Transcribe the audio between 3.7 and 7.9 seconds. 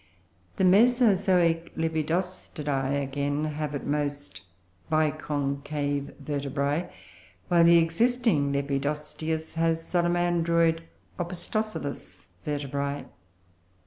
at most, biconcave vertebrae, while the